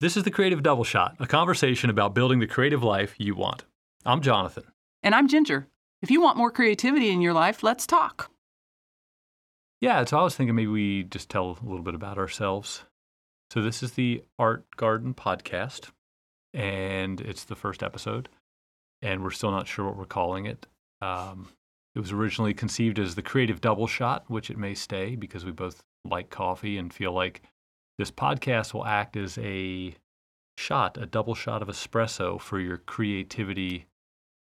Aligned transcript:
This 0.00 0.16
is 0.16 0.22
the 0.22 0.30
Creative 0.30 0.62
Double 0.62 0.84
Shot, 0.84 1.16
a 1.18 1.26
conversation 1.26 1.90
about 1.90 2.14
building 2.14 2.38
the 2.38 2.46
creative 2.46 2.84
life 2.84 3.16
you 3.18 3.34
want. 3.34 3.64
I'm 4.06 4.20
Jonathan. 4.20 4.62
And 5.02 5.12
I'm 5.12 5.26
Ginger. 5.26 5.66
If 6.02 6.08
you 6.08 6.20
want 6.20 6.36
more 6.36 6.52
creativity 6.52 7.10
in 7.10 7.20
your 7.20 7.32
life, 7.32 7.64
let's 7.64 7.84
talk. 7.84 8.30
Yeah, 9.80 10.04
so 10.04 10.16
I 10.16 10.22
was 10.22 10.36
thinking 10.36 10.54
maybe 10.54 10.68
we 10.68 11.02
just 11.02 11.28
tell 11.28 11.58
a 11.60 11.66
little 11.66 11.82
bit 11.82 11.96
about 11.96 12.16
ourselves. 12.16 12.84
So, 13.52 13.60
this 13.60 13.82
is 13.82 13.94
the 13.94 14.22
Art 14.38 14.66
Garden 14.76 15.14
podcast, 15.14 15.90
and 16.54 17.20
it's 17.20 17.42
the 17.42 17.56
first 17.56 17.82
episode, 17.82 18.28
and 19.02 19.24
we're 19.24 19.32
still 19.32 19.50
not 19.50 19.66
sure 19.66 19.84
what 19.84 19.96
we're 19.96 20.04
calling 20.04 20.46
it. 20.46 20.68
Um, 21.02 21.48
it 21.96 21.98
was 21.98 22.12
originally 22.12 22.54
conceived 22.54 23.00
as 23.00 23.16
the 23.16 23.22
Creative 23.22 23.60
Double 23.60 23.88
Shot, 23.88 24.26
which 24.28 24.48
it 24.48 24.58
may 24.58 24.74
stay 24.74 25.16
because 25.16 25.44
we 25.44 25.50
both 25.50 25.82
like 26.04 26.30
coffee 26.30 26.78
and 26.78 26.94
feel 26.94 27.12
like 27.12 27.42
this 27.98 28.10
podcast 28.10 28.72
will 28.72 28.86
act 28.86 29.16
as 29.16 29.36
a 29.38 29.94
shot, 30.56 30.96
a 30.96 31.06
double 31.06 31.34
shot 31.34 31.62
of 31.62 31.68
espresso 31.68 32.40
for 32.40 32.60
your 32.60 32.78
creativity, 32.78 33.86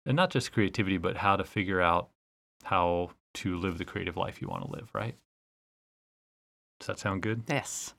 and 0.06 0.16
not 0.16 0.30
just 0.30 0.52
creativity, 0.52 0.98
but 0.98 1.18
how 1.18 1.36
to 1.36 1.44
figure 1.44 1.82
out 1.82 2.10
how 2.64 3.10
to 3.34 3.58
live 3.58 3.78
the 3.78 3.86
creative 3.86 4.16
life 4.16 4.42
you 4.42 4.48
want 4.48 4.64
to 4.64 4.72
live, 4.72 4.90
right? 4.94 5.16
Does 6.80 6.88
that 6.88 7.00
sound 7.00 7.24
good? 7.24 7.44
Yes. 7.48 7.96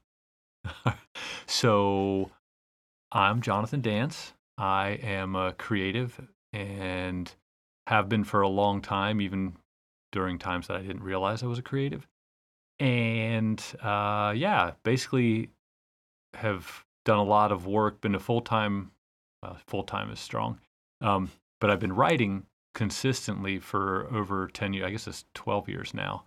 so, 1.46 2.30
I'm 3.10 3.40
Jonathan 3.40 3.82
Danz. 3.82 4.32
I 4.56 4.90
am 5.02 5.34
a 5.34 5.52
creative 5.52 6.20
and 6.52 7.32
have 7.88 8.08
been 8.08 8.24
for 8.24 8.42
a 8.42 8.48
long 8.48 8.80
time, 8.80 9.20
even 9.20 9.56
during 10.12 10.38
times 10.38 10.68
that 10.68 10.76
I 10.76 10.82
didn't 10.82 11.02
realize 11.02 11.42
I 11.42 11.46
was 11.46 11.58
a 11.58 11.62
creative 11.62 12.06
and 12.80 13.62
uh, 13.82 14.32
yeah, 14.36 14.72
basically 14.82 15.50
have 16.34 16.84
done 17.04 17.18
a 17.18 17.24
lot 17.24 17.52
of 17.52 17.66
work. 17.66 18.00
Been 18.00 18.14
a 18.14 18.20
full 18.20 18.40
time, 18.40 18.92
uh, 19.42 19.54
full 19.66 19.82
time 19.82 20.10
is 20.10 20.20
strong, 20.20 20.60
um, 21.00 21.30
but 21.60 21.70
I've 21.70 21.80
been 21.80 21.92
writing 21.92 22.44
consistently 22.74 23.58
for 23.58 24.08
over 24.14 24.48
ten 24.48 24.72
years. 24.72 24.86
I 24.86 24.90
guess 24.90 25.06
it's 25.06 25.24
twelve 25.34 25.68
years 25.68 25.94
now, 25.94 26.24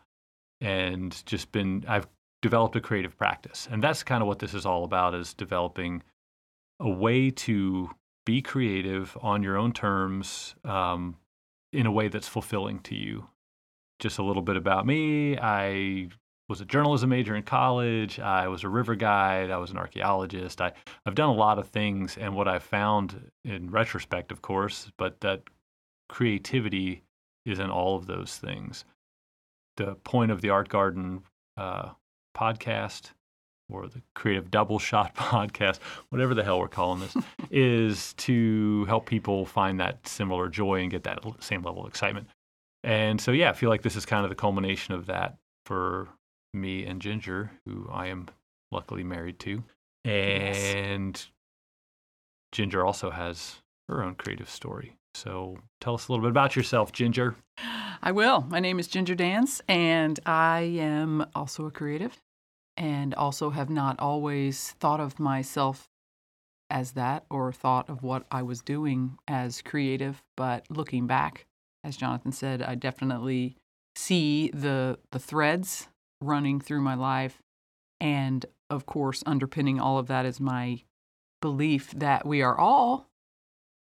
and 0.60 1.22
just 1.26 1.52
been 1.52 1.86
I've 1.88 2.08
developed 2.42 2.76
a 2.76 2.82
creative 2.82 3.18
practice, 3.18 3.68
and 3.72 3.84
that's 3.84 4.04
kind 4.04 4.22
of 4.22 4.28
what 4.28 4.40
this 4.40 4.54
is 4.54 4.66
all 4.66 4.84
about: 4.84 5.16
is 5.16 5.34
developing 5.34 6.04
a 6.80 6.90
way 6.90 7.30
to 7.30 7.90
be 8.26 8.42
creative 8.42 9.18
on 9.22 9.44
your 9.44 9.58
own 9.58 9.72
terms 9.72 10.56
um, 10.64 11.16
in 11.72 11.86
a 11.86 11.92
way 11.92 12.08
that's 12.08 12.28
fulfilling 12.28 12.80
to 12.80 12.96
you 12.96 13.28
just 14.00 14.18
a 14.18 14.24
little 14.24 14.42
bit 14.42 14.58
about 14.58 14.86
me. 14.86 15.38
I 15.38 16.10
was 16.50 16.62
a 16.62 16.66
journalism 16.66 17.10
major 17.10 17.36
in 17.36 17.44
college. 17.44 18.20
I 18.20 18.48
was 18.48 18.64
a 18.64 18.70
river 18.70 18.96
guide. 18.96 19.52
I 19.52 19.58
was 19.58 19.72
an 19.72 19.78
archaeologist. 19.78 20.62
I, 20.62 20.74
I've 21.06 21.16
done 21.16 21.30
a 21.30 21.34
lot 21.34 21.60
of 21.60 21.70
things. 21.70 22.18
And 22.18 22.36
what 22.36 22.48
I've 22.48 22.64
found 22.64 23.32
in 23.46 23.72
retrospect, 23.72 24.32
of 24.32 24.42
course, 24.42 24.92
but 24.98 25.22
that 25.22 25.44
creativity 26.10 27.04
is 27.46 27.60
in 27.60 27.70
all 27.70 27.96
of 27.96 28.06
those 28.06 28.36
things. 28.38 28.86
The 29.78 29.96
point 29.96 30.32
of 30.32 30.42
the 30.42 30.50
Art 30.50 30.70
Garden 30.70 31.24
uh, 31.58 31.92
podcast 32.36 33.12
or 33.72 33.88
the 33.88 34.02
Creative 34.14 34.52
Double 34.52 34.80
Shot 34.80 35.16
podcast, 35.16 35.80
whatever 36.10 36.34
the 36.34 36.44
hell 36.44 36.60
we're 36.60 36.68
calling 36.68 37.00
this, 37.00 37.16
is 37.52 38.14
to 38.16 38.86
help 38.86 39.06
people 39.06 39.46
find 39.46 39.80
that 39.80 40.08
similar 40.08 40.50
joy 40.50 40.82
and 40.82 40.92
get 40.92 41.04
that 41.04 41.20
same 41.40 41.64
level 41.64 41.84
of 41.84 41.88
excitement. 41.88 42.28
And 42.84 43.22
so, 43.22 43.32
yeah, 43.32 43.50
I 43.50 43.54
feel 43.54 43.70
like 43.70 43.84
this 43.84 43.96
is 43.96 44.06
kind 44.06 44.26
of 44.26 44.30
the 44.30 44.36
culmination 44.36 44.94
of 44.94 45.06
that 45.06 45.38
for 45.66 46.10
me 46.54 46.86
and 46.86 47.02
Ginger, 47.02 47.52
who 47.66 47.88
I 47.92 48.08
am 48.08 48.28
luckily 48.72 49.04
married 49.04 49.40
to. 49.40 49.64
And 50.04 51.16
yes. 51.16 51.28
Ginger 52.52 52.86
also 52.86 53.12
has 53.12 53.62
her 53.88 54.04
own 54.04 54.16
creative 54.16 54.50
story. 54.50 54.96
So 55.14 55.58
tell 55.80 55.96
us 55.96 56.08
a 56.08 56.12
little 56.12 56.24
bit 56.24 56.32
about 56.32 56.56
yourself, 56.56 56.92
Ginger. 56.92 57.36
I 58.02 58.12
will. 58.12 58.42
My 58.50 58.60
name 58.60 58.80
is 58.80 58.88
Ginger 58.88 59.16
Danz, 59.16 59.62
and 59.68 60.20
I 60.26 60.62
am 60.62 61.26
also 61.36 61.66
a 61.68 61.72
creative 61.72 62.20
and 62.78 63.14
also 63.14 63.52
have 63.52 63.70
not 63.70 64.00
always 64.00 64.72
thought 64.80 65.00
of 65.00 65.20
myself 65.20 65.90
as 66.70 66.94
that 66.94 67.26
or 67.30 67.52
thought 67.52 67.90
of 67.90 68.02
what 68.02 68.26
I 68.32 68.42
was 68.42 68.62
doing 68.62 69.18
as 69.28 69.62
creative. 69.62 70.24
But 70.38 70.66
looking 70.70 71.06
back, 71.06 71.46
as 71.84 71.98
Jonathan 71.98 72.32
said, 72.32 72.62
I 72.62 72.76
definitely 72.76 73.58
see 73.96 74.50
the 74.54 74.98
the 75.12 75.20
threads 75.20 75.90
running 76.22 76.62
through 76.62 76.82
my 76.82 76.96
life. 76.96 77.42
And 78.00 78.46
of 78.70 78.86
course, 78.86 79.24
underpinning 79.26 79.80
all 79.80 79.98
of 79.98 80.08
that 80.08 80.26
is 80.26 80.40
my 80.40 80.82
belief 81.42 81.92
that 81.92 82.26
we 82.26 82.42
are 82.42 82.58
all 82.58 83.08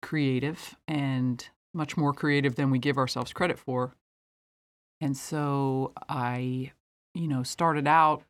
creative 0.03 0.77
and 0.87 1.49
much 1.73 1.97
more 1.97 2.13
creative 2.13 2.57
than 2.57 2.71
we 2.71 2.79
give 2.79 2.99
ourselves 2.99 3.33
credit 3.33 3.59
for. 3.59 3.95
And 5.01 5.17
so 5.17 5.93
I, 6.09 6.73
you 7.15 7.29
know, 7.29 7.43
started 7.43 7.87
out 7.87 8.23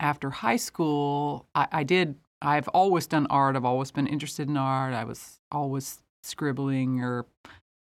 after 0.00 0.30
high 0.30 0.56
school. 0.56 1.46
I, 1.54 1.68
I 1.72 1.84
did, 1.84 2.16
I've 2.42 2.68
always 2.68 3.06
done 3.06 3.26
art. 3.30 3.56
I've 3.56 3.64
always 3.64 3.90
been 3.90 4.06
interested 4.06 4.48
in 4.48 4.56
art. 4.56 4.94
I 4.94 5.04
was 5.04 5.40
always 5.50 6.02
scribbling 6.22 7.00
or, 7.00 7.26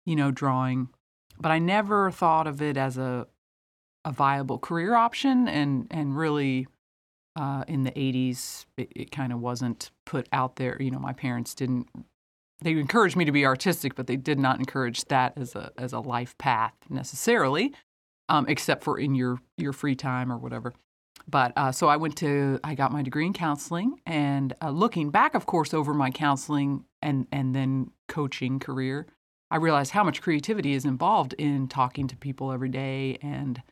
you 0.07 0.15
know, 0.15 0.31
drawing. 0.31 0.89
But 1.41 1.51
I 1.51 1.59
never 1.59 2.11
thought 2.11 2.47
of 2.47 2.63
it 2.63 2.77
as 2.77 2.99
a 2.99 3.27
a 4.09 4.13
viable 4.13 4.59
career 4.59 4.95
option, 4.95 5.47
and 5.49 5.87
and 5.91 6.17
really 6.17 6.67
uh, 7.37 7.63
in 7.69 7.85
the 7.85 7.93
80s 7.93 8.65
it, 8.77 8.91
it 8.97 9.11
kind 9.11 9.33
of 9.33 9.41
wasn't 9.41 9.91
put 10.07 10.27
out 10.33 10.57
there. 10.57 10.77
You 10.81 10.91
know, 10.91 10.99
my 10.99 11.13
parents 11.13 11.55
didn't. 11.55 11.89
They 12.61 12.73
encouraged 12.73 13.17
me 13.17 13.25
to 13.27 13.33
be 13.33 13.47
artistic, 13.47 13.95
but 13.95 14.09
they 14.09 14.17
did 14.17 14.39
not 14.39 14.59
encourage 14.59 15.05
that 15.05 15.35
as 15.37 15.55
a 15.55 15.71
as 15.77 15.93
a 15.93 16.01
life 16.01 16.37
path 16.39 16.73
necessarily, 16.89 17.75
um, 18.31 18.47
except 18.49 18.83
for 18.83 18.99
in 18.99 19.15
your 19.15 19.41
your 19.59 19.75
free 19.75 19.95
time 19.95 20.33
or 20.33 20.39
whatever. 20.39 20.73
But 21.29 21.53
uh, 21.57 21.73
so 21.73 21.89
I 21.89 21.99
went 21.99 22.17
to 22.17 22.59
I 22.65 22.75
got 22.75 22.91
my 22.91 23.03
degree 23.03 23.27
in 23.27 23.35
counseling, 23.35 24.01
and 24.07 24.55
uh, 24.63 24.71
looking 24.71 25.11
back, 25.11 25.35
of 25.35 25.45
course, 25.45 25.75
over 25.75 25.93
my 25.93 26.11
counseling 26.11 26.87
and 27.03 27.27
and 27.31 27.55
then 27.55 27.91
coaching 28.09 28.59
career, 28.59 29.07
I 29.51 29.57
realized 29.57 29.93
how 29.93 30.03
much 30.03 30.23
creativity 30.23 30.73
is 30.73 30.87
involved 30.87 31.35
in 31.35 31.69
talking 31.69 32.09
to 32.09 32.17
people 32.17 32.51
every 32.53 32.71
day 32.71 33.19
and 33.21 33.63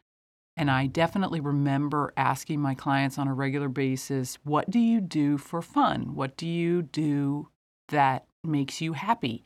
and 0.56 0.70
I 0.70 0.86
definitely 0.86 1.40
remember 1.40 2.12
asking 2.16 2.60
my 2.60 2.74
clients 2.74 3.18
on 3.18 3.28
a 3.28 3.34
regular 3.34 3.68
basis, 3.68 4.38
what 4.42 4.70
do 4.70 4.78
you 4.78 5.00
do 5.00 5.36
for 5.36 5.60
fun? 5.60 6.14
What 6.14 6.36
do 6.36 6.46
you 6.46 6.82
do 6.82 7.48
that 7.88 8.26
makes 8.42 8.80
you 8.80 8.94
happy? 8.94 9.44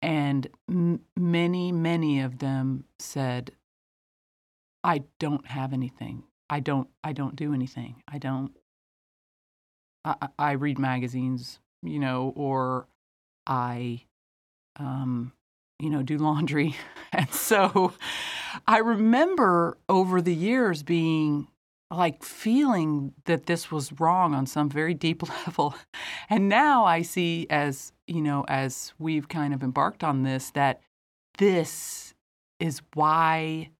And 0.00 0.48
m- 0.68 1.00
many, 1.16 1.70
many 1.70 2.20
of 2.20 2.38
them 2.38 2.84
said, 2.98 3.52
I 4.82 5.04
don't 5.20 5.46
have 5.46 5.72
anything. 5.72 6.24
I 6.50 6.58
don't, 6.58 6.88
I 7.04 7.12
don't 7.12 7.36
do 7.36 7.54
anything. 7.54 8.02
I 8.08 8.18
don't, 8.18 8.52
I, 10.04 10.28
I 10.38 10.52
read 10.52 10.78
magazines, 10.78 11.60
you 11.84 12.00
know, 12.00 12.32
or 12.34 12.88
I, 13.46 14.02
um, 14.76 15.32
you 15.78 15.90
know, 15.90 16.02
do 16.02 16.18
laundry. 16.18 16.76
And 17.14 17.30
so 17.30 17.92
I 18.66 18.78
remember 18.78 19.76
over 19.86 20.22
the 20.22 20.34
years 20.34 20.82
being 20.82 21.48
like 21.90 22.24
feeling 22.24 23.12
that 23.26 23.44
this 23.44 23.70
was 23.70 23.92
wrong 24.00 24.34
on 24.34 24.46
some 24.46 24.70
very 24.70 24.94
deep 24.94 25.22
level. 25.46 25.74
And 26.30 26.48
now 26.48 26.86
I 26.86 27.02
see 27.02 27.46
as, 27.50 27.92
you 28.06 28.22
know, 28.22 28.46
as 28.48 28.94
we've 28.98 29.28
kind 29.28 29.52
of 29.52 29.62
embarked 29.62 30.02
on 30.02 30.22
this, 30.22 30.50
that 30.50 30.80
this 31.36 32.14
is 32.58 32.80
why 32.94 33.70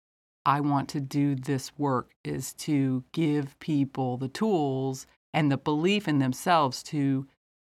I 0.45 0.61
want 0.61 0.89
to 0.91 1.01
do 1.01 1.35
this 1.35 1.71
work 1.79 2.11
is 2.25 2.53
to 2.55 3.05
give 3.13 3.59
people 3.61 4.17
the 4.17 4.29
tools 4.29 5.07
and 5.33 5.51
the 5.51 5.57
belief 5.57 6.09
in 6.09 6.19
themselves 6.19 6.83
to 6.85 7.27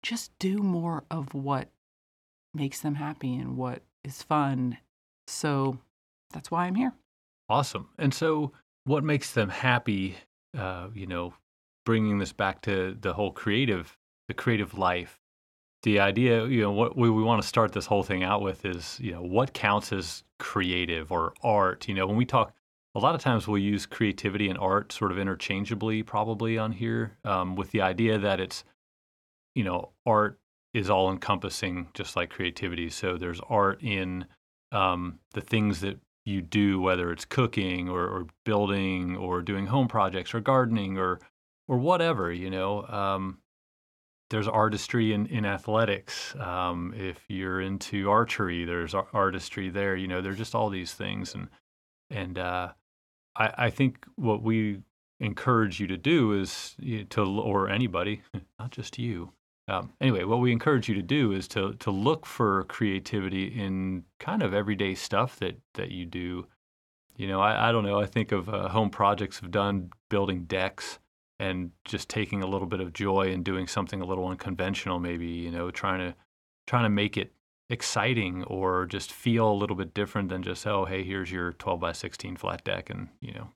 just 0.04 0.32
do 0.40 0.60
more 0.60 1.04
of 1.10 1.34
what 1.34 1.70
makes 2.54 2.80
them 2.80 2.96
happy 2.96 3.36
and 3.36 3.58
what 3.58 3.82
is 4.04 4.22
fun. 4.24 4.78
So 5.28 5.78
that's 6.34 6.52
why 6.52 6.66
I'm 6.66 6.76
here. 6.76 6.94
Awesome. 7.50 7.90
And 7.98 8.14
so, 8.14 8.52
what 8.86 9.04
makes 9.04 9.34
them 9.34 9.50
happy? 9.50 10.16
Uh, 10.58 10.88
you 10.94 11.06
know, 11.06 11.34
bringing 11.86 12.20
this 12.20 12.32
back 12.32 12.62
to 12.62 12.96
the 13.00 13.14
whole 13.14 13.32
creative, 13.32 13.98
the 14.28 14.34
creative 14.34 14.78
life. 14.78 15.20
The 15.84 16.00
idea, 16.00 16.46
you 16.46 16.62
know, 16.62 16.72
what 16.72 16.98
we, 16.98 17.10
we 17.10 17.24
want 17.24 17.42
to 17.42 17.48
start 17.48 17.72
this 17.72 17.86
whole 17.86 18.04
thing 18.04 18.24
out 18.24 18.42
with 18.42 18.66
is, 18.66 19.00
you 19.00 19.12
know, 19.12 19.22
what 19.22 19.54
counts 19.54 19.94
as 19.94 20.24
creative 20.38 21.12
or 21.12 21.34
art? 21.42 21.88
You 21.88 21.96
know, 21.96 22.06
when 22.06 22.18
we 22.18 22.26
talk, 22.26 22.54
a 22.96 23.00
lot 23.00 23.16
of 23.16 23.22
times 23.22 23.48
we'll 23.48 23.62
use 23.62 23.86
creativity 23.86 24.50
and 24.50 24.60
art 24.60 24.92
sort 24.92 25.12
of 25.12 25.18
interchangeably, 25.18 26.04
probably 26.04 26.58
on 26.58 26.72
here, 26.74 27.18
um, 27.24 27.56
with 27.56 27.72
the 27.72 27.82
idea 27.82 28.18
that 28.18 28.40
it's, 28.40 28.64
you 29.56 29.64
know, 29.64 29.92
art 30.06 30.38
is 30.74 30.90
all 30.90 31.12
encompassing, 31.12 31.88
just 31.94 32.16
like 32.16 32.30
creativity. 32.30 32.90
So 32.90 33.18
there's 33.18 33.42
art 33.50 33.82
in 33.82 34.26
um, 34.72 35.20
the 35.34 35.42
things 35.42 35.82
that 35.82 36.00
you 36.26 36.42
do, 36.42 36.80
whether 36.80 37.12
it's 37.12 37.26
cooking 37.26 37.90
or, 37.90 38.08
or, 38.08 38.28
building 38.46 39.16
or 39.16 39.42
doing 39.42 39.66
home 39.66 39.88
projects 39.88 40.34
or 40.34 40.40
gardening 40.40 40.98
or 40.98 41.20
or 41.68 41.78
whatever, 41.78 42.32
you 42.32 42.50
know. 42.50 42.84
Um, 42.88 43.40
there's 44.30 44.48
artistry 44.48 45.14
in, 45.14 45.26
in 45.28 45.46
athletics. 45.46 46.36
Um, 46.40 46.94
if 46.96 47.20
you're 47.30 47.62
into 47.62 48.10
archery, 48.10 48.66
there's 48.66 48.94
artistry 48.94 49.70
there. 49.70 49.96
You 49.96 50.08
know, 50.08 50.22
there's 50.22 50.38
just 50.38 50.56
all 50.56 50.70
these 50.70 50.94
things, 50.94 51.34
and 51.34 51.48
and 52.10 52.38
uh, 52.38 52.70
I, 53.36 53.54
I 53.58 53.70
think 53.70 54.06
what 54.16 54.44
we 54.44 54.82
encourage 55.20 55.80
you 55.80 55.88
to 55.88 55.98
do 55.98 56.40
is 56.40 56.76
to, 57.10 57.22
or 57.24 57.70
anybody, 57.70 58.22
not 58.60 58.72
just 58.72 58.98
you. 58.98 59.32
Um, 59.70 59.94
anyway, 60.02 60.24
what 60.24 60.40
we 60.40 60.52
encourage 60.52 60.90
you 60.90 60.96
to 60.96 61.02
do 61.02 61.32
is 61.32 61.48
to 61.50 61.74
to 61.76 61.92
look 61.92 62.26
for 62.26 62.64
creativity 62.64 63.48
in 63.48 64.04
kind 64.20 64.42
of 64.42 64.54
everyday 64.54 64.96
stuff 64.96 65.38
that 65.38 65.60
that 65.76 65.92
you 65.92 66.06
do. 66.06 66.48
You 67.16 67.28
know, 67.28 67.40
I, 67.40 67.70
I 67.70 67.72
don't 67.72 67.84
know. 67.84 68.00
I 68.00 68.06
think 68.06 68.32
of 68.32 68.50
uh, 68.50 68.70
home 68.70 68.90
projects 68.90 69.40
have 69.42 69.52
done 69.52 69.92
building 70.10 70.46
decks 70.46 71.00
and 71.38 71.72
just 71.86 72.10
taking 72.10 72.42
a 72.42 72.48
little 72.48 72.68
bit 72.68 72.80
of 72.80 72.94
joy 72.94 73.32
and 73.32 73.44
doing 73.44 73.68
something 73.68 74.02
a 74.02 74.06
little 74.06 74.28
unconventional, 74.28 75.00
maybe. 75.00 75.28
You 75.28 75.52
know, 75.52 75.70
trying 75.70 76.00
to 76.00 76.16
trying 76.66 76.84
to 76.84 76.90
make 76.90 77.16
it 77.16 77.34
exciting 77.70 78.44
or 78.46 78.88
just 78.88 79.12
feel 79.12 79.52
a 79.52 79.54
little 79.54 79.76
bit 79.76 79.94
different 79.94 80.30
than 80.30 80.42
just 80.42 80.66
oh 80.66 80.86
hey 80.86 81.04
here's 81.04 81.32
your 81.32 81.54
12 81.54 81.80
by 81.80 81.92
16 81.92 82.36
flat 82.36 82.64
deck 82.64 82.90
and 82.90 83.10
you 83.22 83.32
know 83.32 83.50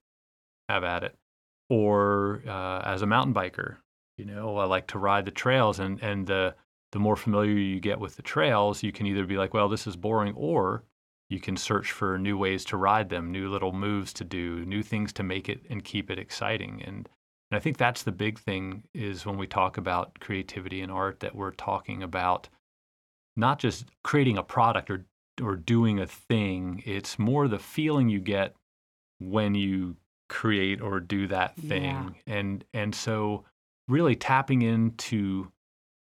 have 0.69 0.83
at 0.83 1.04
it 1.04 1.16
or 1.68 2.44
uh, 2.48 2.80
as 2.86 3.01
a 3.01 3.07
mountain 3.07 3.33
biker 3.33 3.77
you 4.18 4.25
know 4.25 4.57
i 4.57 4.65
like 4.65 4.88
to 4.88 5.00
ride 5.00 5.25
the 5.25 5.31
trails 5.31 5.80
and 5.80 6.01
and 6.01 6.27
the 6.27 6.56
the 6.92 7.00
more 7.00 7.15
familiar 7.15 7.51
you 7.51 7.80
get 7.80 8.00
with 8.00 8.15
the 8.15 8.21
trails 8.21 8.83
you 8.83 8.92
can 8.92 9.06
either 9.06 9.25
be 9.25 9.38
like 9.38 9.54
well 9.54 9.69
this 9.69 9.88
is 9.88 9.95
boring 9.95 10.33
or 10.36 10.83
you 11.30 11.39
can 11.39 11.57
search 11.57 11.92
for 11.92 12.19
new 12.19 12.38
ways 12.38 12.63
to 12.63 12.77
ride 12.77 13.10
them 13.10 13.31
new 13.31 13.50
little 13.50 13.74
moves 13.74 14.13
to 14.13 14.24
do 14.24 14.63
new 14.65 14.83
things 14.83 15.12
to 15.12 15.24
make 15.24 15.50
it 15.50 15.62
and 15.69 15.83
keep 15.83 16.12
it 16.12 16.19
exciting 16.19 16.81
and 16.86 17.10
and 17.50 17.57
i 17.57 17.60
think 17.60 17.77
that's 17.77 18.04
the 18.04 18.12
big 18.12 18.39
thing 18.39 18.83
is 18.94 19.25
when 19.25 19.38
we 19.38 19.48
talk 19.48 19.77
about 19.77 20.19
creativity 20.19 20.81
and 20.81 20.92
art 20.92 21.19
that 21.19 21.36
we're 21.36 21.51
talking 21.51 22.04
about 22.04 22.50
not 23.36 23.57
just 23.57 23.86
creating 24.04 24.38
a 24.38 24.44
product 24.44 24.92
or 24.92 25.06
or 25.42 25.56
doing 25.56 26.00
a 26.00 26.07
thing. 26.07 26.83
It's 26.86 27.18
more 27.18 27.48
the 27.48 27.59
feeling 27.59 28.09
you 28.09 28.19
get 28.19 28.56
when 29.19 29.56
you 29.56 29.95
create 30.30 30.81
or 30.81 31.00
do 31.00 31.27
that 31.27 31.56
thing. 31.56 32.16
Yeah. 32.27 32.36
And 32.36 32.66
and 32.74 32.94
so 32.94 33.45
really 33.88 34.15
tapping 34.15 34.62
into 34.62 35.51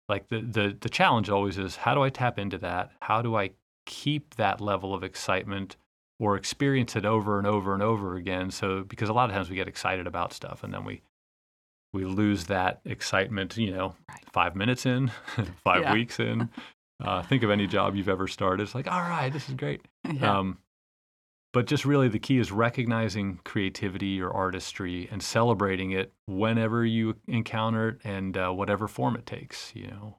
like 0.08 0.28
the, 0.28 0.40
the 0.40 0.76
the 0.80 0.88
challenge 0.88 1.28
always 1.30 1.58
is 1.58 1.76
how 1.76 1.94
do 1.94 2.02
I 2.02 2.10
tap 2.10 2.38
into 2.38 2.58
that? 2.58 2.90
How 3.00 3.22
do 3.22 3.36
I 3.36 3.50
keep 3.86 4.36
that 4.36 4.60
level 4.60 4.94
of 4.94 5.02
excitement 5.02 5.76
or 6.18 6.36
experience 6.36 6.96
it 6.96 7.04
over 7.04 7.38
and 7.38 7.46
over 7.46 7.74
and 7.74 7.82
over 7.82 8.16
again? 8.16 8.50
So 8.50 8.84
because 8.84 9.08
a 9.08 9.12
lot 9.12 9.28
of 9.28 9.34
times 9.34 9.50
we 9.50 9.56
get 9.56 9.68
excited 9.68 10.06
about 10.06 10.32
stuff 10.32 10.62
and 10.62 10.72
then 10.72 10.84
we 10.84 11.02
we 11.92 12.04
lose 12.04 12.44
that 12.44 12.80
excitement, 12.84 13.56
you 13.56 13.72
know, 13.72 13.94
right. 14.08 14.24
five 14.32 14.54
minutes 14.54 14.86
in, 14.86 15.10
five 15.64 15.82
yeah. 15.82 15.92
weeks 15.92 16.20
in, 16.20 16.50
uh, 17.02 17.22
think 17.22 17.42
of 17.42 17.50
any 17.50 17.66
job 17.66 17.94
you've 17.94 18.08
ever 18.08 18.26
started. 18.26 18.62
It's 18.62 18.74
like, 18.74 18.90
all 18.90 19.00
right, 19.00 19.32
this 19.32 19.48
is 19.48 19.54
great. 19.54 19.82
Yeah. 20.12 20.38
Um, 20.38 20.58
but 21.56 21.64
just 21.64 21.86
really 21.86 22.06
the 22.06 22.18
key 22.18 22.36
is 22.36 22.52
recognizing 22.52 23.40
creativity 23.42 24.20
or 24.20 24.30
artistry 24.30 25.08
and 25.10 25.22
celebrating 25.22 25.90
it 25.90 26.12
whenever 26.26 26.84
you 26.84 27.16
encounter 27.28 27.88
it 27.88 27.98
and 28.04 28.36
uh, 28.36 28.50
whatever 28.50 28.86
form 28.86 29.16
it 29.16 29.24
takes. 29.24 29.72
You 29.74 29.86
know. 29.86 30.16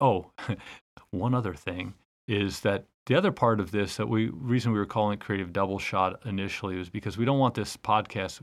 Oh, 0.00 0.30
one 1.10 1.34
other 1.34 1.52
thing 1.52 1.94
is 2.28 2.60
that 2.60 2.84
the 3.06 3.16
other 3.16 3.32
part 3.32 3.58
of 3.58 3.72
this 3.72 3.96
that 3.96 4.08
we 4.08 4.28
reason 4.28 4.70
we 4.70 4.78
were 4.78 4.86
calling 4.86 5.14
it 5.14 5.20
creative 5.20 5.52
double 5.52 5.80
shot 5.80 6.24
initially 6.24 6.76
was 6.76 6.88
because 6.88 7.18
we 7.18 7.24
don't 7.24 7.40
want 7.40 7.56
this 7.56 7.76
podcast. 7.76 8.40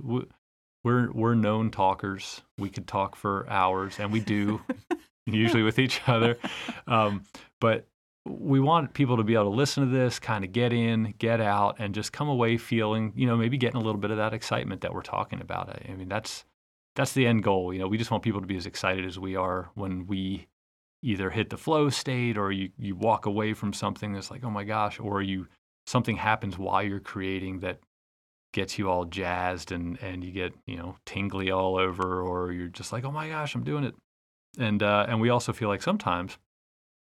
We're 0.84 1.14
we're 1.14 1.36
known 1.36 1.72
talkers. 1.72 2.42
We 2.58 2.68
could 2.68 2.86
talk 2.86 3.16
for 3.16 3.50
hours, 3.50 3.98
and 3.98 4.12
we 4.12 4.20
do 4.20 4.60
usually 5.26 5.64
with 5.64 5.80
each 5.80 6.02
other. 6.06 6.38
Um, 6.86 7.24
but 7.62 7.88
we 8.26 8.60
want 8.60 8.94
people 8.94 9.18
to 9.18 9.24
be 9.24 9.36
able 9.36 9.46
to 9.46 9.50
listen 9.50 9.86
to 9.86 9.90
this, 9.90 10.20
kind 10.20 10.44
of 10.44 10.52
get 10.52 10.74
in, 10.74 11.14
get 11.20 11.40
out, 11.40 11.76
and 11.80 11.94
just 11.94 12.12
come 12.12 12.28
away 12.28 12.58
feeling, 12.58 13.14
you 13.16 13.28
know, 13.28 13.38
maybe 13.38 13.58
getting 13.58 13.80
a 13.80 13.84
little 13.84 14.02
bit 14.02 14.12
of 14.12 14.18
that 14.18 14.34
excitement 14.34 14.82
that 14.82 14.94
we're 14.94 15.02
talking 15.02 15.42
about. 15.42 15.70
I 15.88 15.94
mean, 15.94 16.10
that's 16.10 16.44
that's 16.96 17.14
the 17.14 17.28
end 17.28 17.44
goal. 17.44 17.74
You 17.74 17.80
know, 17.80 17.88
we 17.88 17.98
just 17.98 18.12
want 18.12 18.24
people 18.24 18.42
to 18.42 18.48
be 18.48 18.58
as 18.58 18.66
excited 18.66 19.06
as 19.06 19.20
we 19.20 19.36
are 19.36 19.70
when 19.76 20.08
we 20.08 20.48
either 21.04 21.30
hit 21.30 21.50
the 21.50 21.58
flow 21.58 21.90
state 21.90 22.38
or 22.38 22.52
you 22.52 22.72
you 22.80 22.96
walk 22.96 23.26
away 23.28 23.54
from 23.54 23.74
something 23.74 24.14
that's 24.14 24.32
like, 24.32 24.44
oh 24.44 24.50
my 24.50 24.64
gosh, 24.64 25.00
or 25.00 25.22
you 25.22 25.48
something 25.86 26.18
happens 26.18 26.58
while 26.58 26.82
you're 26.82 27.00
creating 27.00 27.60
that 27.60 27.80
gets 28.54 28.80
you 28.80 28.90
all 28.90 29.06
jazzed 29.06 29.72
and 29.72 30.02
and 30.02 30.24
you 30.24 30.32
get 30.32 30.54
you 30.66 30.78
know 30.78 30.96
tingly 31.06 31.52
all 31.52 31.78
over, 31.78 32.22
or 32.22 32.52
you're 32.52 32.70
just 32.70 32.92
like, 32.92 33.04
oh 33.04 33.12
my 33.12 33.30
gosh, 33.30 33.54
I'm 33.54 33.64
doing 33.64 33.84
it 33.84 33.94
and 34.58 34.82
uh, 34.82 35.06
and 35.08 35.20
we 35.22 35.30
also 35.30 35.54
feel 35.54 35.70
like 35.70 35.82
sometimes 35.82 36.38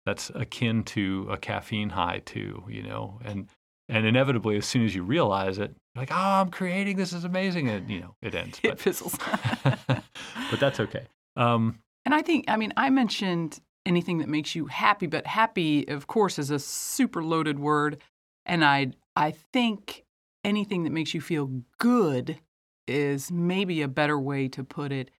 that's 0.09 0.31
akin 0.35 0.83
to 0.85 1.29
a 1.31 1.37
caffeine 1.37 1.91
high 1.91 2.23
too, 2.25 2.65
you 2.69 2.83
know, 2.83 3.21
and 3.25 3.49
and 3.91 4.07
inevitably 4.07 4.57
as 4.57 4.67
soon 4.67 4.85
as 4.85 4.95
you 4.95 5.03
realize 5.03 5.59
it, 5.59 5.75
like, 5.95 6.11
oh, 6.11 6.15
I'm 6.41 6.51
creating 6.51 6.97
this 6.97 7.13
is 7.13 7.25
amazing, 7.25 7.69
and 7.69 7.91
you 7.91 8.01
know, 8.01 8.15
it 8.23 8.35
ends. 8.35 8.59
It 8.65 8.71
but, 8.71 8.81
fizzles. 8.81 9.17
but 9.65 10.61
that's 10.61 10.81
okay. 10.81 11.07
Um, 11.37 11.79
and 12.05 12.15
I 12.15 12.23
think, 12.23 12.47
I 12.49 12.57
mean, 12.57 12.73
I 12.77 12.89
mentioned 12.91 13.61
anything 13.85 14.19
that 14.19 14.29
makes 14.29 14.55
you 14.55 14.67
happy, 14.67 15.07
but 15.07 15.27
happy, 15.27 15.87
of 15.89 16.07
course, 16.07 16.39
is 16.39 16.51
a 16.51 16.59
super 16.59 17.23
loaded 17.23 17.59
word, 17.59 18.01
and 18.47 18.65
I 18.65 18.93
I 19.15 19.33
think 19.53 20.05
anything 20.45 20.85
that 20.85 20.93
makes 20.93 21.13
you 21.13 21.21
feel 21.21 21.51
good 21.79 22.39
is 22.87 23.31
maybe 23.31 23.83
a 23.83 23.89
better 23.89 24.19
way 24.19 24.49
to 24.49 24.65
put 24.65 24.91
it. 24.91 25.11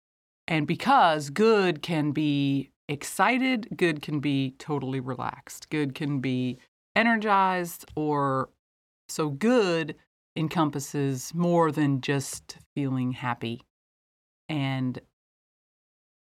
And 0.47 0.67
because 0.67 1.29
good 1.29 1.83
can 1.83 2.13
be 2.13 2.71
excited, 2.89 3.69
good 3.77 4.03
can 4.03 4.21
be 4.21 4.55
totally 4.59 5.01
relaxed, 5.01 5.71
good 5.71 5.95
can 5.95 6.21
be 6.21 6.59
energized, 6.97 7.85
or 7.95 8.49
so 9.09 9.29
good 9.29 9.95
encompasses 10.37 11.35
more 11.35 11.71
than 11.71 12.01
just 12.01 12.59
feeling 12.75 13.13
happy. 13.13 13.63
And 14.49 15.01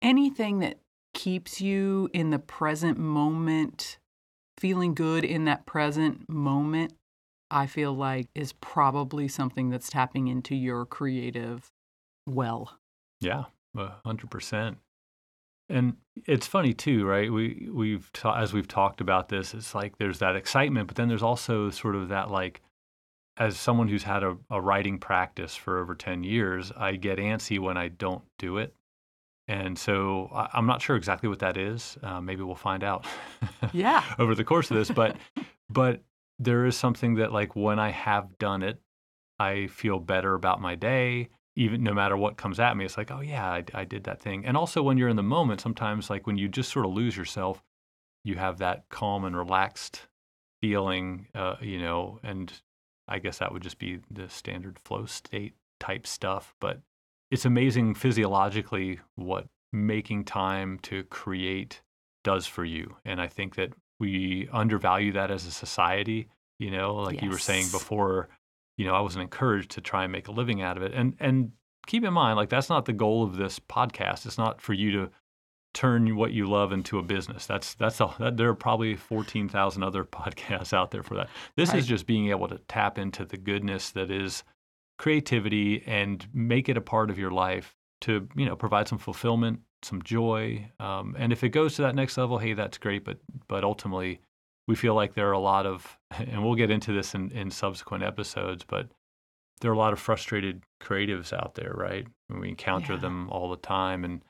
anything 0.02 0.60
that 0.60 0.80
keeps 1.14 1.62
you 1.62 2.10
in 2.14 2.30
the 2.30 2.40
present 2.40 2.98
moment, 2.98 3.98
feeling 4.58 4.94
good 4.94 5.24
in 5.24 5.46
that 5.46 5.66
present 5.66 6.30
moment, 6.30 6.94
I 7.50 7.68
feel 7.68 7.94
like 7.94 8.28
is 8.36 8.54
probably 8.54 9.28
something 9.28 9.70
that's 9.70 9.90
tapping 9.90 10.28
into 10.28 10.56
your 10.56 10.86
creative 10.86 11.72
well. 12.28 12.78
Yeah, 13.22 13.46
hundred 14.06 14.32
percent. 14.32 14.78
And 15.74 15.98
it's 16.28 16.46
funny 16.46 16.74
too, 16.74 17.04
right? 17.04 17.34
We 17.34 17.68
we've 17.74 18.12
ta- 18.14 18.40
as 18.40 18.54
we've 18.54 18.68
talked 18.68 19.02
about 19.02 19.30
this, 19.30 19.56
it's 19.56 19.74
like 19.74 19.98
there's 19.98 20.20
that 20.20 20.36
excitement, 20.36 20.88
but 20.88 20.96
then 20.96 21.08
there's 21.08 21.24
also 21.24 21.72
sort 21.72 21.96
of 21.96 22.10
that 22.10 22.30
like, 22.30 22.62
as 23.38 23.58
someone 23.58 23.88
who's 23.88 24.04
had 24.04 24.24
a, 24.24 24.38
a 24.52 24.62
writing 24.62 25.00
practice 25.00 25.56
for 25.56 25.80
over 25.80 25.96
ten 25.96 26.24
years, 26.24 26.72
I 26.78 26.96
get 26.96 27.18
antsy 27.18 27.58
when 27.58 27.76
I 27.76 27.88
don't 27.88 28.24
do 28.38 28.60
it, 28.60 28.76
and 29.48 29.78
so 29.78 30.30
I, 30.32 30.60
am 30.60 30.68
not 30.68 30.84
sure 30.84 30.96
exactly 30.96 31.28
what 31.28 31.40
that 31.40 31.58
is. 31.58 31.98
Uh, 32.04 32.22
maybe 32.22 32.44
we'll 32.44 32.54
find 32.54 32.84
out. 32.84 33.08
yeah. 33.74 34.04
over 34.20 34.36
the 34.36 34.44
course 34.44 34.70
of 34.70 34.78
this, 34.78 34.92
but 34.92 35.18
but 35.70 36.04
there 36.38 36.68
is 36.68 36.78
something 36.78 37.16
that 37.16 37.34
like 37.34 37.56
when 37.56 37.80
I 37.80 37.90
have 37.90 38.38
done 38.38 38.62
it, 38.62 38.80
I 39.40 39.66
feel 39.68 40.00
better 40.00 40.36
about 40.36 40.62
my 40.62 40.76
day 40.76 41.30
even 41.56 41.84
no 41.84 41.94
matter 41.94 42.18
what 42.18 42.38
comes 42.38 42.60
at 42.60 42.76
me, 42.76 42.86
it's 42.86 42.98
like, 42.98 43.12
oh 43.12 43.22
yeah, 43.22 43.46
I, 43.46 43.64
I, 43.74 43.86
did 43.86 44.06
that 44.06 44.22
thing. 44.22 44.46
And 44.46 44.58
also 44.58 44.82
when 44.82 44.98
you're 44.98 45.10
in 45.10 45.16
the 45.16 45.24
moment, 45.24 45.62
sometimes 45.62 46.10
like 46.10 46.26
when 46.26 46.38
you 46.38 46.48
just 46.48 46.72
sort 46.72 46.86
of 46.86 46.94
lose 46.94 47.16
yourself, 47.16 47.62
you 48.24 48.36
have 48.36 48.58
that 48.60 48.86
calm 48.90 49.26
and 49.26 49.38
relaxed 49.38 50.08
feeling, 50.62 51.28
uh, 51.36 51.56
you 51.62 51.80
know, 51.80 52.20
and 52.24 52.52
I 53.08 53.20
guess 53.20 53.40
that 53.40 53.52
would 53.52 53.62
just 53.62 53.78
be 53.78 54.00
the 54.10 54.30
standard 54.30 54.80
flow 54.80 55.06
state 55.06 55.54
type 55.80 56.08
stuff. 56.08 56.56
But 56.60 56.80
it's 57.30 57.46
amazing 57.46 57.96
physiologically 57.96 59.00
what 59.16 59.48
making 59.72 60.24
time 60.24 60.80
to 60.84 61.04
create 61.04 61.82
does 62.24 62.46
for 62.48 62.64
you. 62.64 62.96
And 63.06 63.22
I 63.22 63.28
think 63.28 63.56
that 63.56 63.74
we 64.00 64.48
undervalue 64.52 65.12
that 65.14 65.32
as 65.32 65.46
a 65.46 65.52
society. 65.52 66.30
You 66.60 66.72
know, 66.72 66.96
like 66.96 67.16
yes. 67.16 67.24
you 67.24 67.30
were 67.30 67.40
saying 67.40 67.68
before, 67.72 68.30
you 68.78 68.86
know, 68.86 68.94
I 68.94 69.02
wasn't 69.02 69.24
encouraged 69.24 69.72
to 69.72 69.82
try 69.82 70.04
and 70.04 70.12
make 70.12 70.28
a 70.28 70.32
living 70.32 70.62
out 70.62 70.78
of 70.78 70.84
it. 70.84 70.94
And 70.94 71.16
and 71.20 71.52
keep 71.88 72.04
in 72.04 72.14
mind, 72.14 72.38
like 72.38 72.50
that's 72.50 72.70
not 72.70 72.86
the 72.86 72.94
goal 72.94 73.24
of 73.24 73.38
this 73.38 73.60
podcast. 73.60 74.26
It's 74.26 74.38
not 74.38 74.62
for 74.62 74.74
you 74.74 74.92
to 74.92 75.10
turn 75.74 76.16
what 76.16 76.32
you 76.32 76.46
love 76.46 76.72
into 76.72 77.00
a 77.00 77.04
business. 77.04 77.46
That's 77.46 77.74
that's 77.76 78.00
a, 78.00 78.14
that, 78.20 78.38
there 78.38 78.50
are 78.50 78.56
probably 78.56 78.96
fourteen 78.96 79.50
thousand 79.50 79.84
other 79.84 80.04
podcasts 80.04 80.74
out 80.74 80.92
there 80.92 81.04
for 81.04 81.16
that. 81.16 81.30
This 81.56 81.70
right. 81.70 81.80
is 81.80 81.88
just 81.88 82.06
being 82.06 82.30
able 82.30 82.48
to 82.48 82.60
tap 82.68 82.98
into 82.98 83.26
the 83.26 83.38
goodness 83.38 83.92
that 83.92 84.12
is 84.12 84.44
creativity 85.00 85.84
and 85.86 86.26
make 86.34 86.70
it 86.70 86.78
a 86.78 86.82
part 86.82 87.10
of 87.10 87.18
your 87.18 87.32
life 87.32 87.76
to 88.02 88.28
you 88.36 88.46
know 88.46 88.56
provide 88.56 88.88
some 88.88 88.98
fulfillment, 88.98 89.60
some 89.82 90.02
joy. 90.02 90.70
Um, 90.80 91.16
and 91.18 91.32
if 91.32 91.44
it 91.44 91.50
goes 91.50 91.76
to 91.76 91.82
that 91.84 91.96
next 91.96 92.18
level, 92.18 92.38
hey, 92.38 92.54
that's 92.54 92.78
great. 92.78 93.04
But 93.04 93.18
but 93.48 93.64
ultimately, 93.64 94.20
we 94.68 94.76
feel 94.76 94.96
like 94.96 95.14
there 95.14 95.30
are 95.30 95.34
a 95.34 95.40
lot 95.40 95.66
of, 95.66 95.98
and 96.12 96.44
we'll 96.44 96.56
get 96.56 96.72
into 96.72 96.92
this 96.94 97.14
in, 97.14 97.32
in 97.32 97.52
subsequent 97.52 98.04
episodes, 98.04 98.64
but 98.68 98.88
there 99.62 99.72
are 99.72 99.76
a 99.76 99.78
lot 99.78 99.94
of 99.94 100.00
frustrated 100.00 100.64
creatives 100.82 101.32
out 101.32 101.56
there, 101.56 101.74
right? 101.76 102.06
And 102.30 102.40
we 102.40 102.50
encounter 102.50 102.94
yeah. 102.94 103.00
them 103.00 103.30
all 103.30 103.50
the 103.50 103.58
time. 103.58 104.04
And 104.04 104.22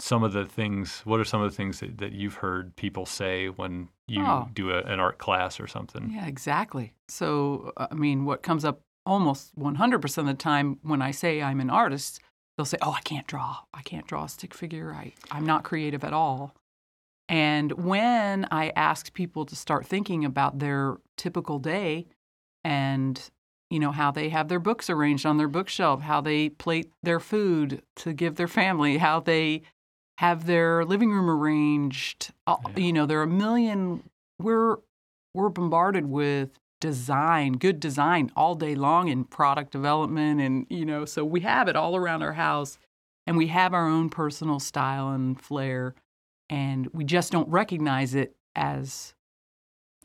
some 0.00 0.24
of 0.24 0.32
the 0.32 0.44
things. 0.44 1.02
What 1.04 1.20
are 1.20 1.24
some 1.24 1.40
of 1.40 1.50
the 1.50 1.56
things 1.56 1.80
that, 1.80 1.98
that 1.98 2.12
you've 2.12 2.34
heard 2.34 2.74
people 2.76 3.06
say 3.06 3.48
when 3.48 3.88
you 4.06 4.22
Oh. 4.24 4.48
do 4.52 4.70
a, 4.70 4.78
an 4.82 5.00
art 5.00 5.18
class 5.18 5.60
or 5.60 5.66
something? 5.66 6.10
Yeah, 6.12 6.26
exactly. 6.26 6.92
So, 7.08 7.72
uh, 7.76 7.86
I 7.90 7.94
mean, 7.94 8.24
what 8.24 8.42
comes 8.42 8.64
up 8.64 8.80
almost 9.06 9.54
100% 9.56 10.18
of 10.18 10.26
the 10.26 10.34
time 10.34 10.78
when 10.82 11.00
I 11.02 11.10
say 11.10 11.42
I'm 11.42 11.60
an 11.60 11.70
artist, 11.70 12.20
they'll 12.56 12.64
say, 12.64 12.78
Oh, 12.82 12.92
I 12.92 13.00
can't 13.02 13.26
draw. 13.26 13.58
I 13.72 13.82
can't 13.82 14.06
draw 14.06 14.24
a 14.24 14.28
stick 14.28 14.52
figure. 14.54 14.92
I, 14.92 15.12
I'm 15.30 15.46
not 15.46 15.62
creative 15.62 16.02
at 16.04 16.12
all. 16.12 16.54
And 17.28 17.72
when 17.72 18.46
I 18.50 18.72
ask 18.76 19.12
people 19.14 19.46
to 19.46 19.56
start 19.56 19.86
thinking 19.86 20.24
about 20.24 20.58
their 20.58 20.98
typical 21.16 21.58
day 21.58 22.06
and 22.62 23.30
you 23.70 23.80
know 23.80 23.92
how 23.92 24.10
they 24.10 24.28
have 24.28 24.48
their 24.48 24.58
books 24.58 24.90
arranged 24.90 25.24
on 25.24 25.38
their 25.38 25.48
bookshelf, 25.48 26.02
how 26.02 26.20
they 26.20 26.50
plate 26.50 26.92
their 27.02 27.20
food 27.20 27.82
to 27.96 28.12
give 28.12 28.36
their 28.36 28.48
family, 28.48 28.98
how 28.98 29.20
they 29.20 29.62
have 30.18 30.46
their 30.46 30.84
living 30.84 31.10
room 31.10 31.28
arranged. 31.28 32.32
Yeah. 32.46 32.56
You 32.76 32.92
know, 32.92 33.06
there 33.06 33.20
are 33.20 33.24
a 33.24 33.26
million. 33.26 34.02
We're 34.38 34.76
we're 35.34 35.48
bombarded 35.48 36.06
with 36.06 36.50
design, 36.80 37.54
good 37.54 37.80
design 37.80 38.30
all 38.36 38.54
day 38.54 38.74
long 38.74 39.08
in 39.08 39.24
product 39.24 39.72
development 39.72 40.40
and 40.40 40.66
you 40.68 40.84
know, 40.84 41.04
so 41.04 41.24
we 41.24 41.40
have 41.40 41.66
it 41.66 41.76
all 41.76 41.96
around 41.96 42.22
our 42.22 42.34
house 42.34 42.78
and 43.26 43.36
we 43.36 43.46
have 43.46 43.72
our 43.72 43.88
own 43.88 44.10
personal 44.10 44.60
style 44.60 45.08
and 45.08 45.40
flair 45.40 45.94
and 46.50 46.88
we 46.92 47.04
just 47.04 47.32
don't 47.32 47.48
recognize 47.48 48.14
it 48.14 48.36
as 48.56 49.14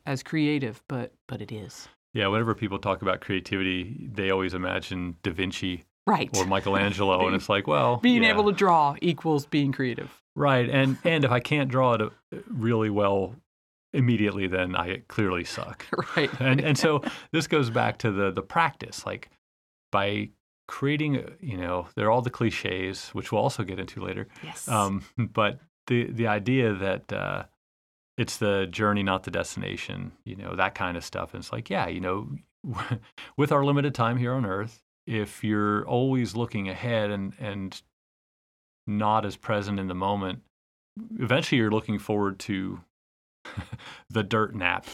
as 0.06 0.22
creative, 0.22 0.82
but 0.88 1.12
but 1.28 1.40
it 1.40 1.52
is. 1.52 1.88
Yeah, 2.12 2.26
whenever 2.28 2.54
people 2.54 2.78
talk 2.78 3.02
about 3.02 3.20
creativity, 3.20 4.08
they 4.12 4.30
always 4.30 4.54
imagine 4.54 5.16
Da 5.22 5.32
Vinci 5.32 5.84
Right. 6.06 6.28
or 6.36 6.44
Michelangelo, 6.44 7.26
and 7.26 7.36
it's 7.36 7.48
like, 7.48 7.66
well, 7.68 7.96
being 8.02 8.24
yeah, 8.24 8.30
able 8.30 8.44
to 8.46 8.52
draw 8.52 8.96
equals 9.00 9.46
being 9.46 9.70
creative. 9.72 10.10
right, 10.34 10.68
and 10.68 10.96
and 11.04 11.24
if 11.24 11.30
I 11.30 11.40
can't 11.40 11.70
draw 11.70 11.94
it 11.94 12.00
uh, 12.02 12.08
really 12.48 12.90
well 12.90 13.36
immediately, 13.92 14.46
then 14.48 14.74
I 14.74 15.02
clearly 15.08 15.44
suck. 15.44 15.86
Right. 16.16 16.30
and 16.40 16.60
and 16.60 16.76
so 16.78 17.02
this 17.32 17.46
goes 17.46 17.70
back 17.70 17.98
to 17.98 18.10
the 18.10 18.32
the 18.32 18.42
practice 18.42 19.06
like 19.06 19.30
by 19.92 20.30
creating 20.66 21.18
uh, 21.18 21.30
you 21.40 21.56
know 21.56 21.86
there 21.96 22.06
are 22.06 22.10
all 22.10 22.22
the 22.22 22.30
cliches 22.30 23.08
which 23.10 23.30
we'll 23.32 23.42
also 23.42 23.62
get 23.64 23.78
into 23.80 24.00
later 24.00 24.28
yes. 24.42 24.68
um, 24.68 25.02
but 25.18 25.58
the 25.86 26.10
the 26.10 26.26
idea 26.26 26.72
that 26.74 27.12
uh, 27.12 27.44
it's 28.16 28.36
the 28.36 28.66
journey 28.66 29.02
not 29.02 29.24
the 29.24 29.30
destination 29.30 30.12
you 30.24 30.36
know 30.36 30.54
that 30.54 30.74
kind 30.74 30.96
of 30.96 31.04
stuff 31.04 31.34
and 31.34 31.42
it's 31.42 31.52
like 31.52 31.70
yeah 31.70 31.86
you 31.86 32.00
know 32.00 32.28
with 33.36 33.52
our 33.52 33.64
limited 33.64 33.94
time 33.94 34.16
here 34.16 34.32
on 34.34 34.44
earth 34.44 34.82
if 35.06 35.42
you're 35.42 35.86
always 35.86 36.36
looking 36.36 36.68
ahead 36.68 37.10
and 37.10 37.34
and 37.38 37.82
not 38.86 39.24
as 39.24 39.36
present 39.36 39.78
in 39.78 39.88
the 39.88 39.94
moment 39.94 40.40
eventually 41.18 41.58
you're 41.58 41.70
looking 41.70 41.98
forward 41.98 42.38
to 42.38 42.80
the 44.10 44.22
dirt 44.22 44.54
nap 44.54 44.86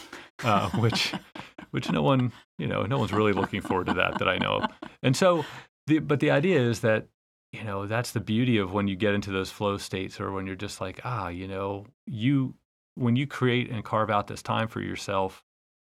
uh, 0.43 0.69
which 0.79 1.13
which 1.71 1.91
no 1.91 2.01
one 2.01 2.31
you 2.57 2.67
know 2.67 2.83
no 2.83 2.97
one's 2.97 3.13
really 3.13 3.33
looking 3.33 3.61
forward 3.61 3.87
to 3.87 3.93
that 3.93 4.19
that 4.19 4.27
I 4.27 4.37
know 4.37 4.57
of. 4.61 4.71
And 5.03 5.15
so 5.15 5.45
the 5.87 5.99
but 5.99 6.19
the 6.19 6.31
idea 6.31 6.59
is 6.59 6.81
that 6.81 7.07
you 7.51 7.63
know 7.63 7.87
that's 7.87 8.11
the 8.11 8.19
beauty 8.19 8.57
of 8.57 8.73
when 8.73 8.87
you 8.87 8.95
get 8.95 9.13
into 9.13 9.31
those 9.31 9.49
flow 9.49 9.77
states 9.77 10.19
or 10.19 10.31
when 10.31 10.45
you're 10.45 10.55
just 10.55 10.81
like 10.81 10.99
ah 11.03 11.29
you 11.29 11.47
know 11.47 11.85
you 12.05 12.53
when 12.95 13.15
you 13.15 13.27
create 13.27 13.69
and 13.69 13.83
carve 13.83 14.09
out 14.09 14.27
this 14.27 14.41
time 14.41 14.67
for 14.67 14.81
yourself 14.81 15.43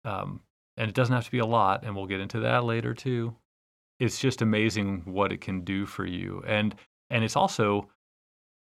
um, 0.04 0.40
and 0.76 0.88
it 0.88 0.94
doesn't 0.94 1.14
have 1.14 1.24
to 1.24 1.30
be 1.30 1.38
a 1.38 1.46
lot 1.46 1.84
and 1.84 1.94
we'll 1.94 2.06
get 2.06 2.20
into 2.20 2.40
that 2.40 2.64
later 2.64 2.94
too 2.94 3.34
it's 4.00 4.18
just 4.18 4.42
amazing 4.42 5.02
what 5.04 5.32
it 5.32 5.40
can 5.40 5.62
do 5.62 5.86
for 5.86 6.04
you 6.04 6.42
and 6.46 6.74
and 7.10 7.24
it's 7.24 7.36
also 7.36 7.88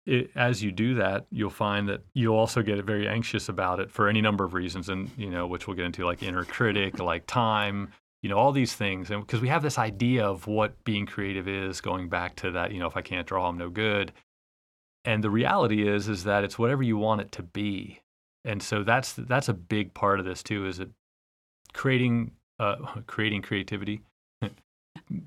it, 0.07 0.31
as 0.35 0.63
you 0.63 0.71
do 0.71 0.95
that, 0.97 1.27
you'll 1.31 1.51
find 1.51 1.89
that 1.89 2.03
you'll 2.13 2.37
also 2.37 2.63
get 2.63 2.83
very 2.85 3.09
anxious 3.09 3.49
about 3.49 3.81
it 3.81 3.91
for 3.91 4.09
any 4.09 4.21
number 4.21 4.45
of 4.45 4.55
reasons, 4.55 4.89
and 4.89 5.11
you 5.17 5.31
know, 5.31 5.47
which 5.47 5.67
we'll 5.67 5.77
get 5.77 5.87
into, 5.87 6.05
like 6.05 6.23
inner 6.23 6.45
critic, 6.45 6.99
like 6.99 7.27
time, 7.27 7.91
you 8.25 8.31
know, 8.31 8.39
all 8.39 8.53
these 8.53 8.73
things, 8.73 9.11
and 9.11 9.21
because 9.21 9.43
we 9.43 9.49
have 9.49 9.63
this 9.63 9.77
idea 9.77 10.25
of 10.25 10.47
what 10.47 10.83
being 10.85 11.05
creative 11.05 11.47
is, 11.47 11.83
going 11.83 12.09
back 12.09 12.35
to 12.37 12.53
that, 12.53 12.73
you 12.73 12.79
know, 12.79 12.87
if 12.87 12.97
I 12.97 13.03
can't 13.03 13.27
draw, 13.27 13.47
I'm 13.47 13.59
no 13.59 13.69
good, 13.69 14.13
and 15.05 15.23
the 15.23 15.29
reality 15.29 15.87
is, 15.87 16.09
is 16.09 16.25
that 16.25 16.43
it's 16.43 16.59
whatever 16.59 16.83
you 16.83 16.97
want 16.97 17.21
it 17.21 17.33
to 17.33 17.43
be, 17.43 18.01
and 18.43 18.63
so 18.63 18.83
that's 18.83 19.13
that's 19.13 19.51
a 19.51 19.53
big 19.53 19.93
part 19.93 20.21
of 20.21 20.25
this 20.25 20.43
too, 20.43 20.67
is 20.67 20.81
it 20.81 20.89
creating 21.75 22.31
uh, 22.59 22.77
creating 23.07 23.43
creativity, 23.43 24.01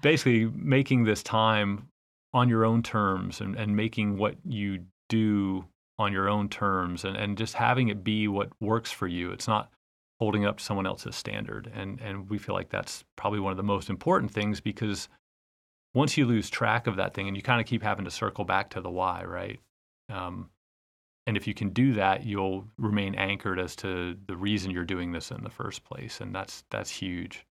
basically 0.01 0.46
making 0.56 1.04
this 1.04 1.22
time 1.22 1.88
on 2.34 2.50
your 2.50 2.66
own 2.66 2.82
terms 2.82 3.42
and, 3.42 3.56
and 3.58 3.75
making 3.75 4.18
what 4.18 4.38
you 4.44 4.80
do 5.08 5.63
on 6.00 6.12
your 6.12 6.30
own 6.30 6.50
terms 6.50 7.06
and, 7.06 7.16
and 7.16 7.38
just 7.38 7.54
having 7.54 7.89
it 7.89 8.04
be 8.04 8.27
what 8.27 8.50
works 8.60 8.92
for 8.92 9.06
you. 9.06 9.30
It's 9.30 9.48
not 9.48 9.70
holding 10.19 10.45
up 10.45 10.57
to 10.57 10.63
someone 10.63 10.88
else's 10.88 11.15
standard. 11.15 11.71
And, 11.74 12.00
and 12.01 12.29
we 12.29 12.38
feel 12.38 12.55
like 12.55 12.69
that's 12.69 13.03
probably 13.15 13.39
one 13.39 13.51
of 13.51 13.57
the 13.57 13.63
most 13.63 13.89
important 13.89 14.31
things 14.31 14.59
because 14.59 15.09
once 15.93 16.17
you 16.17 16.25
lose 16.25 16.50
track 16.50 16.88
of 16.88 16.95
that 16.95 17.13
thing 17.13 17.27
and 17.27 17.38
you 17.38 17.43
kind 17.43 17.62
of 17.62 17.67
keep 17.67 17.83
having 17.83 18.05
to 18.05 18.12
circle 18.12 18.43
back 18.43 18.69
to 18.71 18.81
the 18.81 18.89
why, 18.89 19.24
right? 19.24 19.59
Um, 20.09 20.50
and 21.27 21.38
if 21.38 21.45
you 21.45 21.53
can 21.53 21.69
do 21.69 21.93
that, 21.93 22.25
you'll 22.25 22.65
remain 22.77 23.13
anchored 23.15 23.59
as 23.59 23.75
to 23.77 24.15
the 24.27 24.36
reason 24.36 24.71
you're 24.71 24.86
doing 24.86 25.12
this 25.12 25.29
in 25.29 25.43
the 25.43 25.50
first 25.50 25.83
place. 25.83 26.21
And 26.21 26.33
that's, 26.33 26.63
that's 26.71 26.89
huge. 26.89 27.45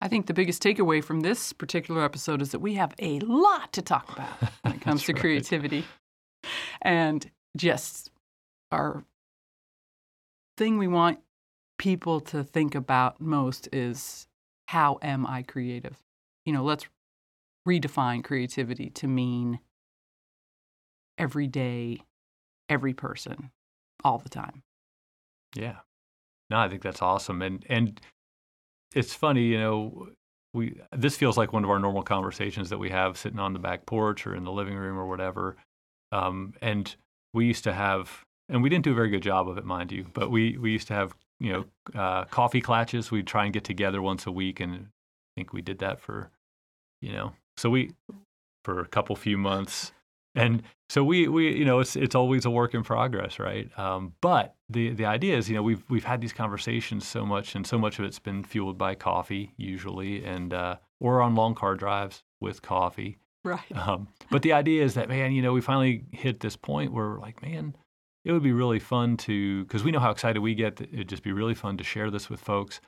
I 0.00 0.08
think 0.08 0.26
the 0.26 0.34
biggest 0.34 0.62
takeaway 0.62 1.04
from 1.04 1.20
this 1.20 1.52
particular 1.52 2.04
episode 2.04 2.42
is 2.42 2.50
that 2.50 2.58
we 2.58 2.74
have 2.74 2.94
a 2.98 3.20
lot 3.20 3.72
to 3.74 3.82
talk 3.82 4.10
about 4.12 4.30
when 4.62 4.74
it 4.74 4.80
comes 4.80 5.04
to 5.04 5.12
right. 5.12 5.20
creativity. 5.20 5.84
And 6.80 7.30
just 7.56 8.10
our 8.72 9.04
thing 10.56 10.78
we 10.78 10.88
want 10.88 11.20
people 11.82 12.20
to 12.20 12.44
think 12.44 12.76
about 12.76 13.20
most 13.20 13.68
is 13.72 14.28
how 14.68 15.00
am 15.02 15.26
I 15.26 15.42
creative? 15.42 15.98
You 16.46 16.52
know, 16.52 16.62
let's 16.62 16.86
redefine 17.68 18.22
creativity 18.22 18.88
to 18.90 19.08
mean 19.08 19.58
every 21.18 21.48
day, 21.48 21.98
every 22.68 22.94
person, 22.94 23.50
all 24.04 24.18
the 24.18 24.28
time. 24.28 24.62
Yeah. 25.56 25.78
No, 26.50 26.58
I 26.58 26.68
think 26.68 26.82
that's 26.82 27.02
awesome. 27.02 27.42
And 27.42 27.66
and 27.68 28.00
it's 28.94 29.12
funny, 29.12 29.46
you 29.46 29.58
know, 29.58 30.10
we 30.54 30.80
this 30.96 31.16
feels 31.16 31.36
like 31.36 31.52
one 31.52 31.64
of 31.64 31.70
our 31.70 31.80
normal 31.80 32.04
conversations 32.04 32.70
that 32.70 32.78
we 32.78 32.90
have 32.90 33.18
sitting 33.18 33.40
on 33.40 33.54
the 33.54 33.58
back 33.58 33.86
porch 33.86 34.24
or 34.24 34.36
in 34.36 34.44
the 34.44 34.52
living 34.52 34.76
room 34.76 34.96
or 34.96 35.08
whatever. 35.08 35.56
Um, 36.12 36.54
and 36.62 36.94
we 37.34 37.46
used 37.46 37.64
to 37.64 37.72
have 37.72 38.24
and 38.48 38.62
we 38.62 38.68
didn't 38.68 38.84
do 38.84 38.92
a 38.92 38.94
very 38.94 39.10
good 39.10 39.22
job 39.22 39.48
of 39.48 39.58
it, 39.58 39.64
mind 39.64 39.90
you, 39.90 40.06
but 40.12 40.30
we 40.30 40.56
we 40.58 40.70
used 40.70 40.86
to 40.88 40.94
have, 40.94 41.14
you 41.42 41.52
know, 41.52 41.64
uh, 42.00 42.24
coffee 42.26 42.60
clatches. 42.60 43.10
We'd 43.10 43.26
try 43.26 43.44
and 43.44 43.52
get 43.52 43.64
together 43.64 44.00
once 44.00 44.26
a 44.26 44.32
week 44.32 44.60
and 44.60 44.74
I 44.74 45.40
think 45.40 45.52
we 45.52 45.62
did 45.62 45.78
that 45.78 46.00
for, 46.00 46.30
you 47.00 47.12
know, 47.12 47.32
so 47.56 47.70
we 47.70 47.92
for 48.64 48.80
a 48.80 48.86
couple 48.86 49.16
few 49.16 49.36
months. 49.36 49.92
And 50.34 50.62
so 50.88 51.04
we, 51.04 51.28
we 51.28 51.54
you 51.54 51.64
know 51.64 51.80
it's 51.80 51.94
it's 51.96 52.14
always 52.14 52.44
a 52.44 52.50
work 52.50 52.74
in 52.74 52.82
progress, 52.82 53.38
right? 53.38 53.70
Um, 53.78 54.14
but 54.20 54.54
the 54.70 54.90
the 54.90 55.04
idea 55.04 55.36
is 55.36 55.48
you 55.48 55.56
know 55.56 55.62
we've 55.62 55.84
we've 55.90 56.04
had 56.04 56.20
these 56.20 56.32
conversations 56.32 57.06
so 57.06 57.26
much, 57.26 57.54
and 57.54 57.66
so 57.66 57.78
much 57.78 57.98
of 57.98 58.06
it's 58.06 58.18
been 58.18 58.42
fueled 58.42 58.78
by 58.78 58.94
coffee 58.94 59.52
usually, 59.58 60.24
and 60.24 60.54
uh, 60.54 60.76
or 61.00 61.20
on 61.20 61.34
long 61.34 61.54
car 61.54 61.74
drives 61.74 62.22
with 62.40 62.62
coffee. 62.62 63.18
Right. 63.44 63.76
Um, 63.76 64.08
but 64.30 64.42
the 64.42 64.52
idea 64.52 64.84
is 64.84 64.94
that 64.94 65.08
man, 65.08 65.32
you 65.32 65.42
know, 65.42 65.52
we 65.52 65.60
finally 65.60 66.04
hit 66.12 66.40
this 66.40 66.56
point 66.56 66.92
where 66.92 67.10
we're 67.10 67.20
like, 67.20 67.42
man, 67.42 67.76
it 68.24 68.32
would 68.32 68.42
be 68.42 68.52
really 68.52 68.78
fun 68.78 69.16
to 69.18 69.64
because 69.64 69.82
we 69.84 69.90
know 69.90 70.00
how 70.00 70.10
excited 70.10 70.40
we 70.40 70.54
get. 70.54 70.80
It'd 70.80 71.08
just 71.08 71.22
be 71.22 71.32
really 71.32 71.54
fun 71.54 71.76
to 71.78 71.84
share 71.84 72.10
this 72.10 72.28
with 72.30 72.40
folks 72.40 72.80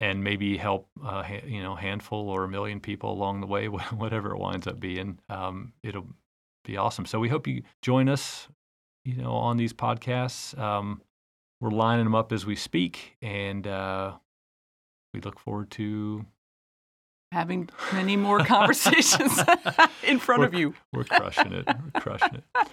and 0.00 0.24
maybe 0.24 0.56
help 0.56 0.88
uh, 1.04 1.22
ha- 1.22 1.44
you 1.46 1.62
know 1.62 1.76
a 1.76 1.80
handful 1.80 2.28
or 2.28 2.44
a 2.44 2.48
million 2.48 2.80
people 2.80 3.12
along 3.12 3.40
the 3.40 3.46
way, 3.46 3.66
whatever 3.68 4.32
it 4.34 4.38
winds 4.38 4.66
up 4.66 4.80
being. 4.80 5.18
Um, 5.28 5.72
it'll 5.82 6.06
be 6.64 6.76
awesome. 6.76 7.06
So 7.06 7.18
we 7.20 7.28
hope 7.28 7.46
you 7.46 7.62
join 7.82 8.08
us, 8.08 8.48
you 9.04 9.16
know, 9.16 9.32
on 9.32 9.56
these 9.56 9.72
podcasts. 9.72 10.58
Um, 10.58 11.02
we're 11.60 11.70
lining 11.70 12.04
them 12.04 12.14
up 12.14 12.32
as 12.32 12.46
we 12.46 12.56
speak, 12.56 13.16
and 13.20 13.66
uh, 13.66 14.12
we 15.14 15.20
look 15.20 15.38
forward 15.38 15.70
to 15.72 16.24
Having 17.32 17.68
many 17.92 18.16
more 18.16 18.40
conversations 18.40 19.38
in 20.02 20.18
front 20.18 20.42
of 20.42 20.50
We're- 20.52 20.60
you. 20.60 20.74
we're 20.92 21.04
crushing 21.04 21.52
it. 21.52 21.64
We're 21.94 22.00
crushing 22.00 22.34
it. 22.34 22.68